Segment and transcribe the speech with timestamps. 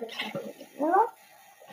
[0.00, 0.08] soy
[0.78, 1.12] Lorenzo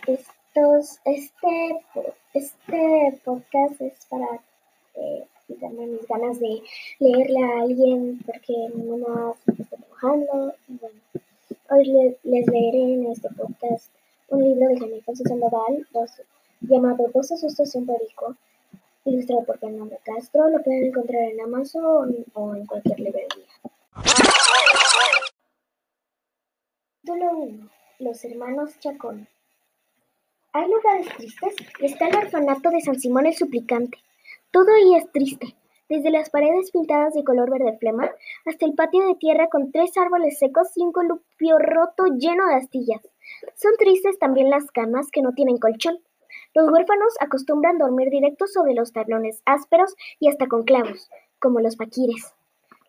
[0.08, 1.86] Estos, este,
[2.34, 4.40] este podcast es para
[4.96, 6.62] eh, quitarme mis ganas de
[7.00, 10.56] leerle a alguien porque más me estoy trabajando.
[11.70, 11.86] hoy
[12.24, 13.90] les leeré en este podcast
[14.30, 15.88] un libro de Jaime Sandoval
[16.62, 18.36] llamado Dos asustos y perico,
[19.06, 20.50] ilustrado por Fernando Castro.
[20.50, 23.48] Lo pueden encontrar en Amazon o en cualquier librería.
[27.02, 27.83] Título 1.
[28.00, 29.28] Los hermanos Chacón.
[30.52, 34.00] Hay lugares tristes está el orfanato de San Simón el Suplicante.
[34.52, 35.56] Todo ahí es triste,
[35.90, 38.10] desde las paredes pintadas de color verde flema
[38.46, 42.56] hasta el patio de tierra con tres árboles secos y un columpio roto lleno de
[42.56, 43.02] astillas.
[43.56, 46.00] Son tristes también las camas que no tienen colchón.
[46.56, 51.76] Los huérfanos acostumbran dormir directo sobre los tablones ásperos y hasta con clavos, como los
[51.76, 52.34] paquires.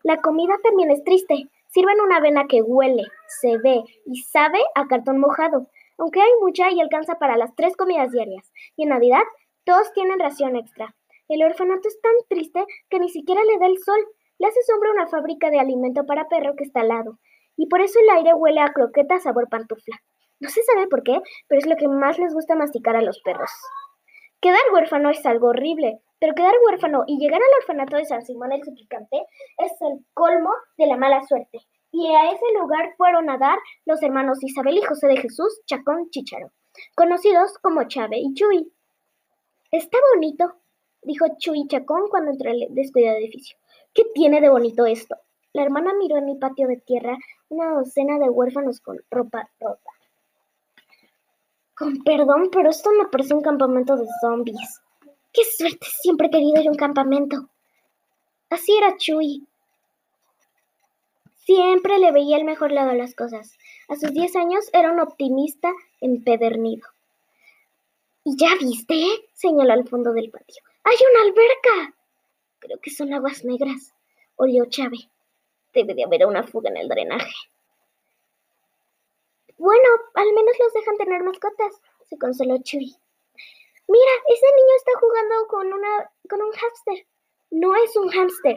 [0.03, 1.48] La comida también es triste.
[1.75, 5.67] Sirven una avena que huele, se ve y sabe a cartón mojado,
[5.98, 8.48] aunque hay mucha y alcanza para las tres comidas diarias.
[8.77, 9.25] Y en Navidad
[9.64, 10.94] todos tienen ración extra.
[11.27, 13.98] El orfanato es tan triste que ni siquiera le da el sol.
[14.39, 17.19] Le hace sombra una fábrica de alimento para perro que está al lado.
[17.56, 20.00] Y por eso el aire huele a croqueta sabor pantufla.
[20.38, 23.20] No se sabe por qué, pero es lo que más les gusta masticar a los
[23.22, 23.50] perros.
[24.41, 28.53] Quedar huérfano es algo horrible, pero quedar huérfano y llegar al orfanato de San Simón
[28.53, 29.27] el Suplicante
[29.59, 31.61] es el colmo de la mala suerte.
[31.91, 36.11] Y a ese lugar fueron a dar los hermanos Isabel y José de Jesús Chacón
[36.11, 36.51] Chicharo,
[36.97, 38.73] conocidos como Chave y Chuy.
[39.71, 40.56] Está bonito,
[41.03, 43.56] dijo Chuy Chacón cuando entró el descuidado edificio.
[43.93, 45.17] ¿Qué tiene de bonito esto?
[45.53, 47.17] La hermana miró en el patio de tierra
[47.49, 49.91] una docena de huérfanos con ropa rota.
[51.77, 54.81] Con perdón, pero esto me parece un campamento de zombies.
[55.34, 55.87] ¡Qué suerte!
[56.00, 57.50] Siempre he querido ir a un campamento.
[58.50, 59.45] Así era Chuy.
[61.45, 63.59] Siempre le veía el mejor lado a las cosas.
[63.89, 66.89] A sus diez años era un optimista empedernido.
[68.23, 69.05] ¿Y ya viste?
[69.33, 70.62] señaló al fondo del patio.
[70.84, 71.97] ¡Hay una alberca!
[72.61, 73.93] Creo que son aguas negras,
[74.37, 75.11] olió Chave.
[75.75, 77.34] Debe de haber una fuga en el drenaje.
[79.59, 82.97] Bueno, al menos los dejan tener mascotas, se consoló Chuy.
[83.87, 87.06] Mira, ese niño está jugando con una con un hámster.
[87.50, 88.56] No es un hámster,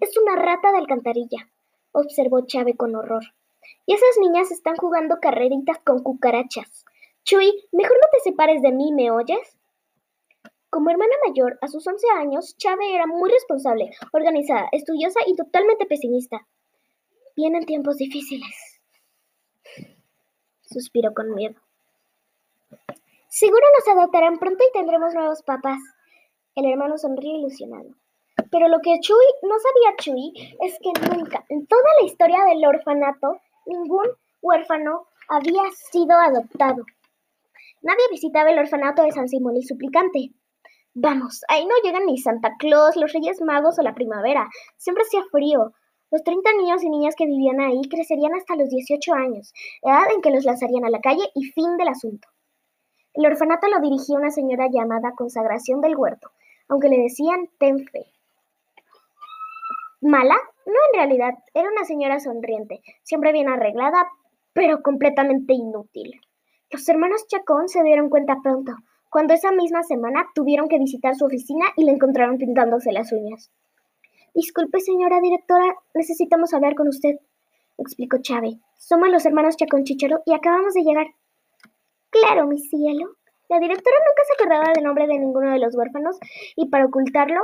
[0.00, 1.50] es una rata de alcantarilla,
[1.92, 3.22] observó Chave con horror.
[3.86, 6.84] Y esas niñas están jugando carreritas con cucarachas.
[7.24, 9.58] Chuy, mejor no te separes de mí, ¿me oyes?
[10.70, 15.84] Como hermana mayor, a sus once años, Chave era muy responsable, organizada, estudiosa y totalmente
[15.84, 16.46] pesimista.
[17.36, 18.70] Vienen tiempos difíciles
[20.70, 21.60] suspiró con miedo.
[23.40, 25.78] Seguro nos adoptarán pronto y tendremos nuevos papás.
[26.54, 27.88] El hermano sonrió ilusionado.
[28.50, 32.62] Pero lo que Chuy no sabía Chuy es que nunca, en toda la historia del
[32.66, 34.04] orfanato, ningún
[34.42, 36.84] huérfano había sido adoptado.
[37.80, 40.32] Nadie visitaba el orfanato de San Simón y Suplicante.
[40.92, 44.50] Vamos, ahí no llegan ni Santa Claus, los Reyes Magos o la primavera.
[44.76, 45.72] Siempre hacía frío.
[46.10, 50.20] Los 30 niños y niñas que vivían ahí crecerían hasta los 18 años, edad en
[50.20, 52.28] que los lanzarían a la calle y fin del asunto.
[53.14, 56.30] El orfanato lo dirigía una señora llamada Consagración del Huerto,
[56.68, 58.06] aunque le decían ten fe.
[60.00, 60.36] ¿Mala?
[60.66, 64.08] No, en realidad, era una señora sonriente, siempre bien arreglada,
[64.52, 66.20] pero completamente inútil.
[66.70, 68.74] Los hermanos Chacón se dieron cuenta pronto,
[69.10, 73.50] cuando esa misma semana tuvieron que visitar su oficina y la encontraron pintándose las uñas.
[74.34, 77.16] Disculpe, señora directora, necesitamos hablar con usted,
[77.76, 78.54] explicó Chávez.
[78.78, 81.08] Somos los hermanos Chacón Chichero y acabamos de llegar.
[82.32, 83.16] Claro, mi cielo.
[83.48, 86.16] La directora nunca se acordaba del nombre de ninguno de los huérfanos
[86.54, 87.40] y para ocultarlo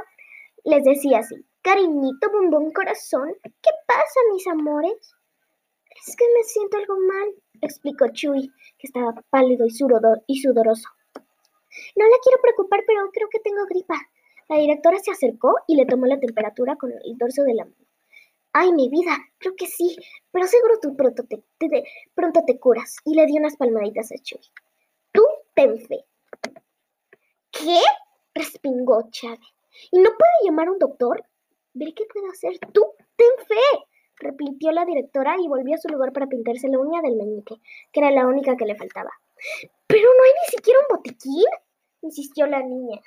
[0.62, 5.12] les decía así: Cariñito, bombón, corazón, ¿qué pasa, mis amores?
[6.06, 8.48] Es que me siento algo mal, explicó Chuy,
[8.78, 10.88] que estaba pálido y, sudoroso.
[11.96, 13.96] No la quiero preocupar, pero creo que tengo gripa.
[14.48, 17.86] La directora se acercó y le tomó la temperatura con el dorso de la mano.
[18.52, 19.96] Ay, mi vida, creo que sí,
[20.30, 21.42] pero seguro tú pronto te,
[22.14, 22.98] pronto te curas.
[23.04, 24.40] Y le dio unas palmaditas a Chuy.
[25.56, 26.04] Fe.
[27.50, 27.80] ¿Qué?
[28.34, 29.40] respingó Chávez.
[29.90, 31.24] ¿Y no puede llamar a un doctor?
[31.72, 32.58] Veré qué puedo hacer.
[32.74, 32.84] Tú
[33.16, 33.86] ten fe,
[34.18, 37.54] repitió la directora y volvió a su lugar para pintarse la uña del meñique,
[37.90, 39.10] que era la única que le faltaba.
[39.86, 41.44] Pero no hay ni siquiera un botiquín,
[42.02, 43.00] insistió la niña.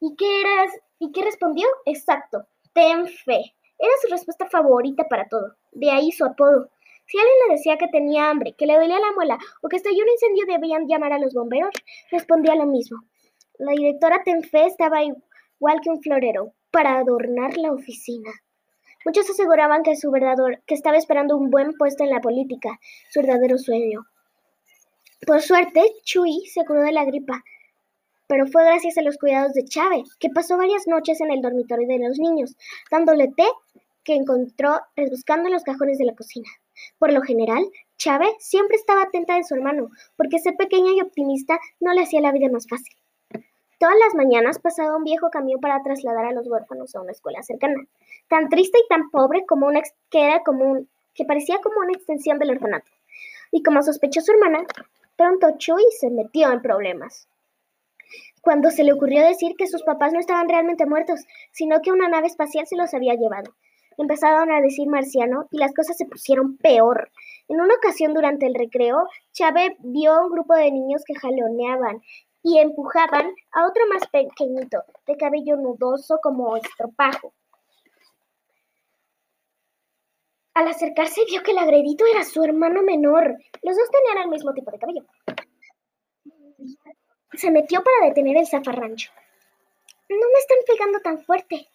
[0.00, 0.72] ¿Y qué eras?
[0.98, 1.66] ¿Y qué respondió?
[1.84, 3.54] Exacto, ten fe.
[3.78, 5.56] Era su respuesta favorita para todo.
[5.72, 6.70] De ahí su apodo.
[7.06, 10.02] Si alguien le decía que tenía hambre, que le dolía la muela o que estalló
[10.02, 11.74] un incendio debían llamar a los bomberos,
[12.10, 12.98] respondía lo mismo.
[13.58, 18.30] La directora Tenfe estaba igual que un florero, para adornar la oficina.
[19.04, 22.80] Muchos aseguraban que su verdadero, que estaba esperando un buen puesto en la política,
[23.10, 24.00] su verdadero sueño.
[25.24, 27.44] Por suerte, Chuy se curó de la gripa,
[28.26, 31.86] pero fue gracias a los cuidados de Chávez, que pasó varias noches en el dormitorio
[31.86, 32.56] de los niños,
[32.90, 33.46] dándole té
[34.02, 36.48] que encontró rebuscando en los cajones de la cocina.
[36.98, 37.64] Por lo general,
[37.96, 42.20] Chávez siempre estaba atenta de su hermano, porque ser pequeña y optimista no le hacía
[42.20, 42.94] la vida más fácil.
[43.78, 47.42] Todas las mañanas pasaba un viejo camión para trasladar a los huérfanos a una escuela
[47.42, 47.84] cercana,
[48.28, 52.38] tan triste y tan pobre como una que era como que parecía como una extensión
[52.38, 52.90] del orfanato.
[53.50, 54.64] Y como sospechó su hermana,
[55.16, 57.28] pronto Chuy se metió en problemas.
[58.40, 61.20] Cuando se le ocurrió decir que sus papás no estaban realmente muertos,
[61.52, 63.54] sino que una nave espacial se los había llevado.
[63.98, 67.10] Empezaron a decir marciano y las cosas se pusieron peor.
[67.48, 72.02] En una ocasión durante el recreo, Chávez vio a un grupo de niños que jaloneaban
[72.42, 77.32] y empujaban a otro más pequeñito, de cabello nudoso como estropajo.
[80.54, 83.36] Al acercarse vio que el agredido era su hermano menor.
[83.62, 85.04] Los dos tenían el mismo tipo de cabello.
[87.32, 89.10] Se metió para detener el zafarrancho.
[90.08, 91.66] No me están pegando tan fuerte.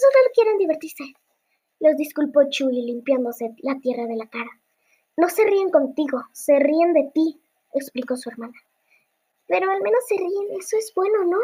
[0.00, 1.04] Solo quieren divertirse.
[1.78, 4.50] Los disculpó Chuy limpiándose la tierra de la cara.
[5.18, 7.38] No se ríen contigo, se ríen de ti,
[7.74, 8.54] explicó su hermana.
[9.46, 11.38] Pero al menos se ríen, eso es bueno, ¿no?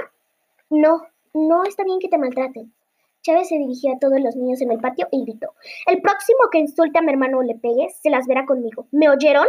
[0.71, 1.03] No,
[1.35, 2.73] no está bien que te maltraten.
[3.21, 5.53] Chávez se dirigió a todos los niños en el patio y gritó:
[5.87, 8.87] El próximo que insulte a mi hermano o le pegue, se las verá conmigo.
[8.91, 9.47] ¿Me oyeron?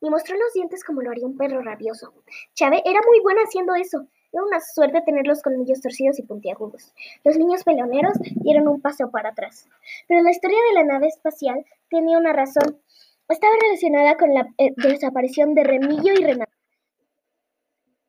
[0.00, 2.14] Y mostró los dientes como lo haría un perro rabioso.
[2.54, 4.06] Chávez era muy buena haciendo eso.
[4.32, 6.94] Era una suerte tener los colmillos torcidos y puntiagudos.
[7.24, 9.68] Los niños peleoneros dieron un paso para atrás.
[10.06, 12.80] Pero la historia de la nave espacial tenía una razón.
[13.28, 16.52] Estaba relacionada con la eh, desaparición de Remillo y Renato.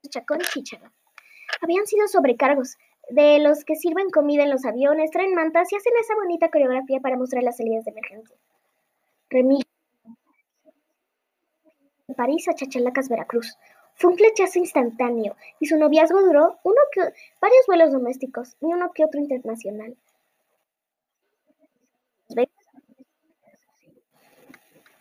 [0.10, 0.64] Chacón y
[1.62, 2.78] Habían sido sobrecargos,
[3.10, 7.00] de los que sirven comida en los aviones, traen mantas y hacen esa bonita coreografía
[7.00, 8.36] para mostrar las salidas de emergencia.
[9.30, 9.64] Remillo.
[12.16, 13.58] París a Chachalacas, Veracruz.
[14.02, 17.02] Fue un flechazo instantáneo y su noviazgo duró uno que,
[17.40, 19.96] varios vuelos domésticos y uno que otro internacional.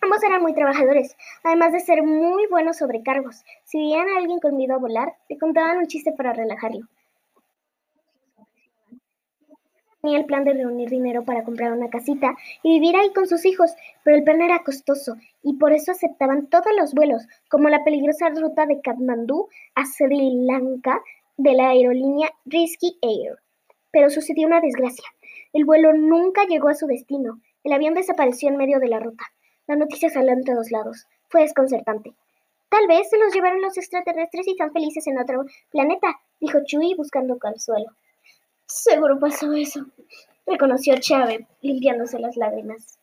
[0.02, 3.43] Ambos eran muy trabajadores, además de ser muy buenos sobrecargos.
[3.64, 6.87] Si veían a alguien con a volar, le contaban un chiste para relajarlo.
[10.00, 13.44] Tenía el plan de reunir dinero para comprar una casita y vivir ahí con sus
[13.44, 17.85] hijos, pero el plan era costoso y por eso aceptaban todos los vuelos, como la
[17.85, 21.02] peligrosa ruta de Katmandú a Sri Lanka
[21.37, 23.38] de la aerolínea Risky Air.
[23.91, 25.08] Pero sucedió una desgracia.
[25.52, 27.41] El vuelo nunca llegó a su destino.
[27.62, 29.25] El avión desapareció en medio de la ruta.
[29.67, 31.06] La noticia salió en todos lados.
[31.29, 32.14] Fue desconcertante.
[32.70, 36.94] Tal vez se los llevaron los extraterrestres y están felices en otro planeta, dijo Chui
[36.94, 37.91] buscando consuelo.
[38.72, 39.84] Seguro pasó eso,
[40.46, 43.00] reconoció Chávez, limpiándose las lágrimas.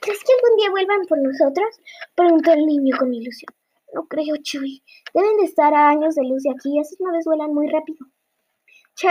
[0.00, 1.78] ¿Crees que algún día vuelvan por nosotros?
[2.14, 3.54] preguntó el niño con ilusión.
[3.92, 4.82] No creo, Chuy.
[5.12, 6.80] Deben de estar a años de luz de aquí.
[6.80, 8.06] Esas naves vuelan muy rápido.
[8.94, 9.08] Che.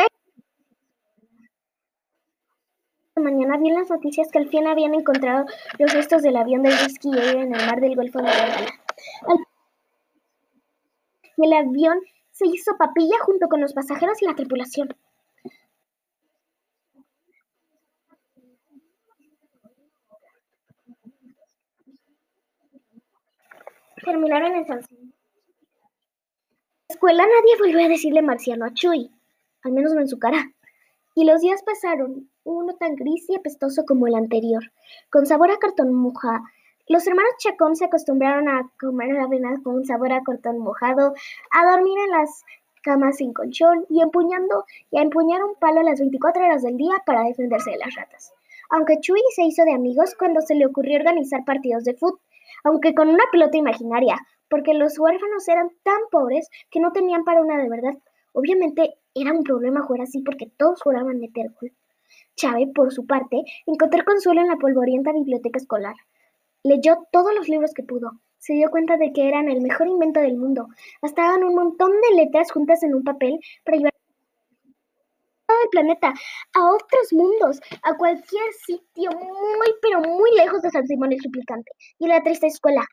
[3.18, 5.46] Mañana vi en las noticias que al fin habían encontrado
[5.78, 8.32] los restos del avión del Air en el mar del Golfo de.
[11.38, 12.00] Y el avión
[12.32, 14.96] se hizo papilla junto con los pasajeros y la tripulación.
[24.04, 25.14] Terminaron en San En
[26.90, 29.12] la escuela nadie volvió a decirle marciano a Chuy,
[29.64, 30.52] al menos no en su cara.
[31.16, 34.72] Y los días pasaron, uno tan gris y apestoso como el anterior,
[35.10, 36.44] con sabor a cartón mojado.
[36.88, 41.14] Los hermanos Chacón se acostumbraron a comer avena con sabor a cartón mojado,
[41.52, 42.44] a dormir en las
[42.82, 46.96] camas sin colchón y empuñando y a empuñar un palo las 24 horas del día
[47.06, 48.34] para defenderse de las ratas.
[48.70, 52.20] Aunque Chuy se hizo de amigos cuando se le ocurrió organizar partidos de fútbol
[52.64, 54.18] aunque con una pelota imaginaria,
[54.50, 57.94] porque los huérfanos eran tan pobres que no tenían para una de verdad.
[58.34, 61.72] Obviamente era un problema jugar así porque todos juraban meter gol.
[62.36, 65.96] Chávez, por su parte, encontró consuelo en la polvorienta biblioteca escolar.
[66.64, 68.12] Leyó todos los libros que pudo.
[68.38, 70.68] Se dio cuenta de que eran el mejor invento del mundo.
[71.02, 73.94] Bastaban un montón de letras juntas en un papel para llevar
[75.64, 76.14] el planeta,
[76.54, 81.72] a otros mundos, a cualquier sitio muy, pero muy lejos de San Simón el Suplicante
[82.00, 82.86] y la triste escuela.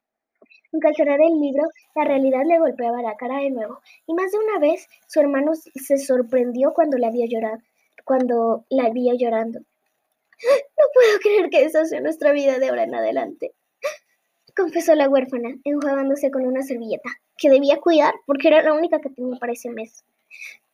[0.73, 4.39] Aunque al el libro, la realidad le golpeaba la cara de nuevo, y más de
[4.39, 7.59] una vez su hermano se sorprendió cuando la vio llorar,
[8.05, 9.61] cuando la vio llorando.
[9.61, 13.55] No puedo creer que esa sea nuestra vida de ahora en adelante,
[14.59, 19.11] confesó la huérfana, enjuagándose con una servilleta, que debía cuidar porque era la única que
[19.11, 20.05] tenía para ese mes.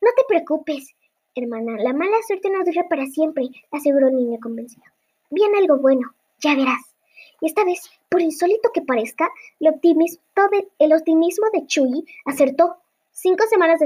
[0.00, 0.94] No te preocupes,
[1.36, 4.84] Hermana, la mala suerte no dura para siempre, aseguró el niño convencido.
[5.30, 6.94] Viene algo bueno, ya verás.
[7.40, 10.22] Y esta vez, por insólito que parezca, el optimismo
[10.52, 12.76] de, de Chuy acertó.
[13.10, 13.80] Cinco semanas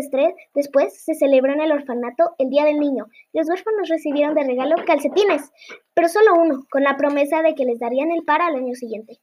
[0.54, 3.06] después se celebró en el orfanato el Día del Niño.
[3.32, 5.50] Los huérfanos recibieron de regalo calcetines,
[5.94, 9.20] pero solo uno, con la promesa de que les darían el par al año siguiente.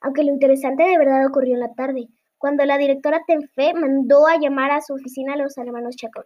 [0.00, 2.08] Aunque lo interesante de verdad ocurrió en la tarde,
[2.38, 6.24] cuando la directora Tenfe mandó a llamar a su oficina a los hermanos Chacón.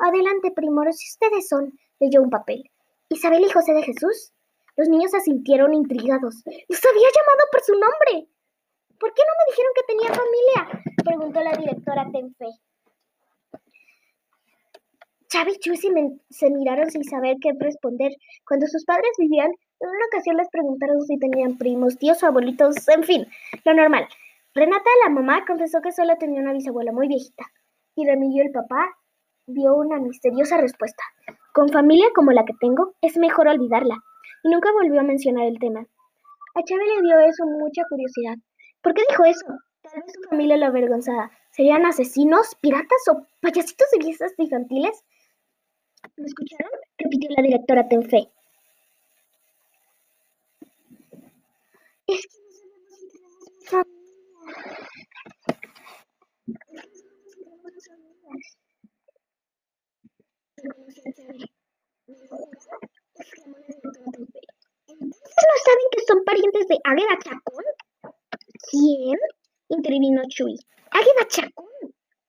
[0.00, 2.62] Adelante, primores, si ustedes son, leyó un papel.
[3.10, 4.32] ¿Isabel y José de Jesús?
[4.76, 6.42] Los niños asintieron intrigados.
[6.68, 8.28] ¡Los había llamado por su nombre!
[8.98, 10.84] ¿Por qué no me dijeron que tenía familia?
[11.04, 12.46] Preguntó la directora Tenfe.
[15.28, 18.12] Chávez y Chuy se, miraron sin saber qué responder.
[18.46, 22.88] Cuando sus padres vivían, en una ocasión les preguntaron si tenían primos, tíos o abuelitos,
[22.88, 23.26] en fin,
[23.64, 24.08] lo normal.
[24.54, 27.44] Renata, la mamá, confesó que solo tenía una bisabuela muy viejita.
[27.94, 28.88] Y Remilio, el papá,
[29.50, 31.02] dio una misteriosa respuesta.
[31.52, 33.96] Con familia como la que tengo, es mejor olvidarla.
[34.42, 35.80] Y nunca volvió a mencionar el tema.
[36.54, 38.36] A Chávez le dio eso mucha curiosidad.
[38.82, 39.46] ¿Por qué dijo eso?
[39.82, 41.30] Tal vez su familia lo avergonzaba.
[41.52, 45.04] ¿Serían asesinos, piratas o payasitos de fiestas infantiles?
[46.16, 46.70] ¿Lo escucharon?
[46.98, 48.30] Repitió la directora Tenfe.
[52.06, 52.40] Es que
[64.88, 67.64] ¿Entonces no saben que son parientes de Águeda Chacón?
[68.70, 69.18] ¿Quién?
[69.68, 70.56] intervino Chuy.
[70.90, 71.66] ¡Águeda Chacón!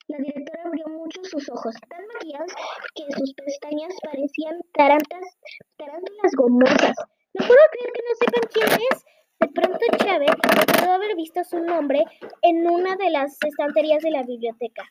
[0.07, 2.51] La directora abrió mucho sus ojos, tan maquillados
[2.95, 5.37] que sus pestañas parecían tarantas,
[5.77, 6.95] tarántulas gomosas.
[7.33, 9.05] No puedo creer que no sepan quién es.
[9.39, 10.31] De pronto Chávez
[10.79, 12.03] pudo haber visto su nombre
[12.41, 14.83] en una de las estanterías de la biblioteca.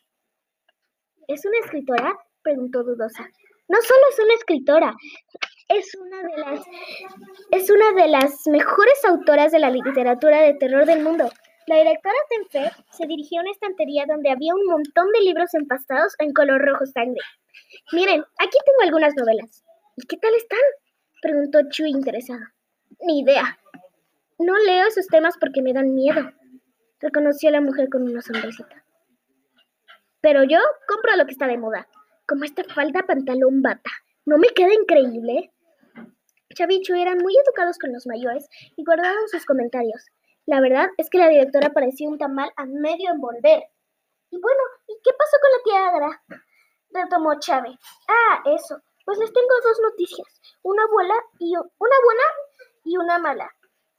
[1.29, 2.17] ¿Es una escritora?
[2.43, 3.29] Preguntó dudosa.
[3.69, 4.95] No solo es una escritora,
[5.69, 6.61] es una de las
[7.53, 11.31] es una de las mejores autoras de la literatura de terror del mundo.
[11.67, 16.15] La directora Tenfe se dirigió a una estantería donde había un montón de libros empastados
[16.19, 17.21] en color rojo sangre.
[17.93, 19.63] Miren, aquí tengo algunas novelas.
[19.97, 20.59] ¿Y qué tal están?
[21.23, 22.41] preguntó Chuy interesado.
[23.03, 23.59] Ni idea.
[24.39, 26.33] No leo esos temas porque me dan miedo,
[26.99, 28.85] reconoció la mujer con una sonrisita.
[30.21, 31.87] Pero yo compro lo que está de moda,
[32.31, 33.91] como esta falda pantalón bata.
[34.25, 35.53] ¿No me queda increíble?
[36.55, 40.07] Chavi y Chuy eran muy educados con los mayores y guardaban sus comentarios.
[40.47, 43.65] La verdad es que la directora parecía un tamal a medio envolver.
[44.31, 46.43] Y bueno, ¿y qué pasó con la tía?
[46.93, 47.77] Retomó Chávez.
[48.07, 48.81] Ah, eso.
[49.05, 50.29] Pues les tengo dos noticias.
[50.63, 52.23] Una buena y una buena
[52.85, 53.51] y una mala.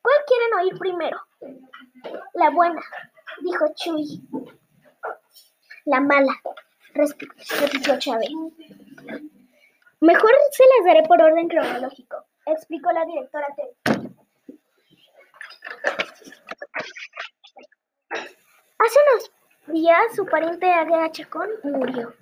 [0.01, 1.17] ¿Cuál quieren oír primero?
[2.35, 2.81] La buena,
[3.41, 4.21] dijo Chuy.
[5.83, 6.33] La mala,
[6.93, 8.29] repitió Chávez.
[9.99, 13.47] Mejor se las daré por orden cronológico, explicó la directora
[18.79, 19.31] Hace unos
[19.67, 22.15] días su pariente Águeda Chacón murió.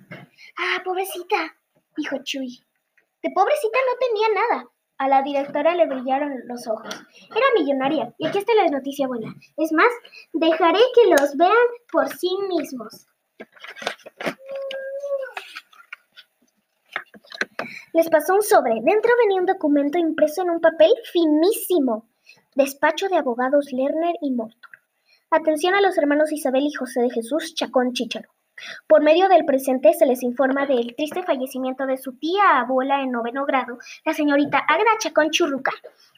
[0.58, 1.56] Ah, pobrecita,
[1.96, 2.62] dijo Chuy.
[3.22, 4.70] De pobrecita no tenía nada.
[4.98, 6.94] A la directora le brillaron los ojos.
[7.30, 9.34] Era millonaria, y aquí está la noticia buena.
[9.56, 9.90] Es más,
[10.34, 11.56] dejaré que los vean
[11.90, 13.06] por sí mismos.
[17.92, 18.74] Les pasó un sobre.
[18.82, 22.08] Dentro venía un documento impreso en un papel finísimo.
[22.54, 24.70] Despacho de abogados Lerner y Morton.
[25.30, 28.28] Atención a los hermanos Isabel y José de Jesús Chacón Chicharo.
[28.86, 33.10] Por medio del presente se les informa del triste fallecimiento de su tía abuela en
[33.10, 35.72] noveno grado, la señorita Agra Chacón Churruca.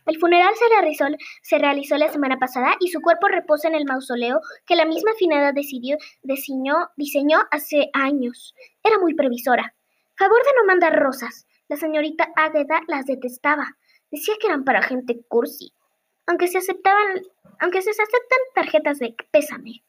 [0.06, 1.06] El funeral se realizó,
[1.42, 5.12] se realizó, la semana pasada y su cuerpo reposa en el mausoleo que la misma
[5.16, 8.54] finada decidió, diseñó, diseñó hace años.
[8.82, 9.74] Era muy previsora.
[10.18, 11.46] Favor de no mandar rosas.
[11.68, 13.76] La señorita Águeda las detestaba.
[14.10, 15.72] Decía que eran para gente cursi
[16.26, 17.22] aunque se aceptaban,
[17.60, 19.82] aunque se aceptan tarjetas de pésame.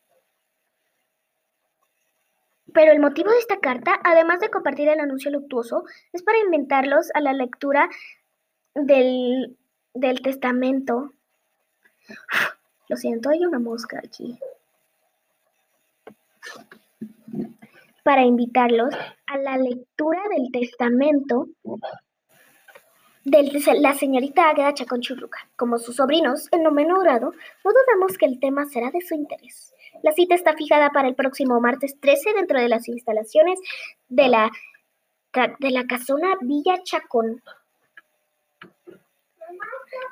[2.73, 7.11] Pero el motivo de esta carta, además de compartir el anuncio luctuoso, es para inventarlos
[7.13, 7.87] a la lectura
[8.73, 9.55] del,
[9.93, 11.13] del testamento.
[12.89, 14.39] Lo siento, hay una mosca aquí.
[18.03, 18.93] Para invitarlos
[19.27, 21.47] a la lectura del testamento
[23.23, 25.49] de la señorita Águeda Chacón Churruca.
[25.55, 27.31] Como sus sobrinos, en noveno grado,
[27.63, 29.73] no dudamos que el tema será de su interés.
[30.01, 33.59] La cita está fijada para el próximo martes 13 dentro de las instalaciones
[34.09, 34.51] de la,
[35.59, 37.41] de la casona Villa Chacón.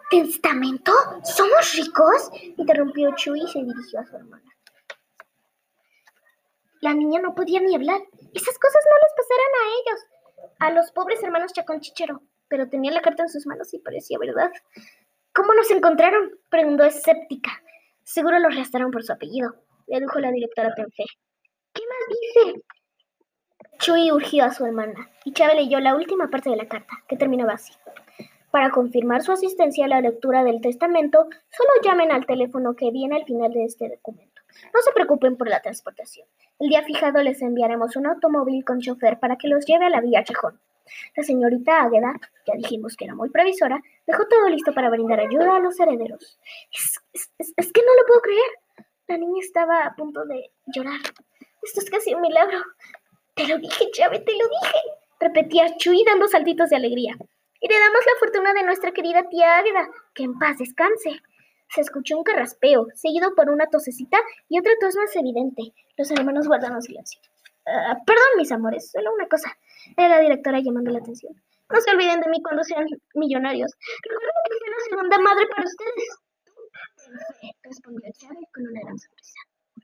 [0.10, 0.94] ¿Testamento?
[1.24, 2.32] ¿Somos ricos?
[2.58, 4.51] interrumpió Chuy y se dirigió a su hermana.
[6.82, 8.02] La niña no podía ni hablar.
[8.34, 10.00] Esas cosas no les pasarán a ellos,
[10.60, 12.22] a los pobres hermanos Chacón Chichero
[12.52, 14.52] pero tenía la carta en sus manos y parecía verdad.
[15.34, 16.38] ¿Cómo nos encontraron?
[16.50, 17.50] preguntó escéptica.
[18.04, 19.56] Seguro los arrestaron por su apellido,
[19.88, 21.06] le dijo la directora Tenfe.
[21.74, 22.64] ¿Qué más dice?
[23.80, 27.16] Chuy urgió a su hermana, y Chávez leyó la última parte de la carta, que
[27.16, 27.72] terminaba así.
[28.52, 33.16] Para confirmar su asistencia a la lectura del testamento, solo llamen al teléfono que viene
[33.16, 34.31] al final de este documento.
[34.74, 36.28] No se preocupen por la transportación.
[36.60, 40.02] El día fijado les enviaremos un automóvil con chofer para que los lleve a la
[40.02, 40.60] Villa Chejón.
[41.16, 42.14] La señorita Águeda,
[42.46, 46.40] ya dijimos que era muy previsora, dejó todo listo para brindar ayuda a los herederos.
[46.72, 48.88] Es, que no lo puedo creer.
[49.08, 51.00] La niña estaba a punto de llorar.
[51.62, 52.60] Esto es casi un milagro.
[53.36, 54.78] Te lo dije, Chávez, te lo dije.
[55.20, 57.16] Repetía Chuy dando saltitos de alegría.
[57.60, 59.88] Y le damos la fortuna de nuestra querida tía Águeda.
[60.14, 61.22] Que en paz descanse
[61.74, 64.18] se escuchó un carraspeo, seguido por una tosecita
[64.50, 65.74] y otra tos más evidente.
[65.98, 67.20] Los hermanos guardaron silencio.
[67.66, 69.56] Uh, perdón, mis amores, solo una cosa.
[69.96, 71.34] Era la directora llamando la atención.
[71.70, 72.86] No se olviden de mí cuando sean
[73.16, 73.72] millonarios.
[74.04, 77.54] Recuerden que soy la segunda madre para ustedes.
[77.64, 79.40] Respondió Chávez con una gran sonrisa.